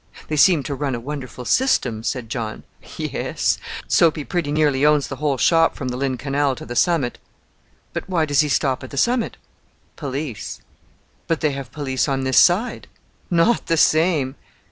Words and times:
"They 0.29 0.35
seem 0.35 0.63
to 0.63 0.73
run 0.73 0.95
a 0.95 0.99
wonderful 0.99 1.45
system," 1.45 2.01
said 2.01 2.27
John. 2.27 2.63
"Yes; 2.97 3.59
Soapy 3.87 4.23
pretty 4.23 4.51
nearly 4.51 4.83
owns 4.83 5.07
the 5.07 5.17
whole 5.17 5.37
shop 5.37 5.75
from 5.75 5.89
the 5.89 5.95
Lynn 5.95 6.17
Canal 6.17 6.55
to 6.55 6.65
the 6.65 6.75
summit." 6.75 7.19
"But 7.93 8.09
why 8.09 8.25
does 8.25 8.39
he 8.39 8.49
stop 8.49 8.83
at 8.83 8.89
the 8.89 8.97
summit?" 8.97 9.37
"Police." 9.97 10.59
"But 11.27 11.41
they 11.41 11.51
have 11.51 11.71
police 11.71 12.07
on 12.07 12.23
this 12.23 12.39
side." 12.39 12.87
"Not 13.29 13.67
the 13.67 13.77
same." 13.77 14.33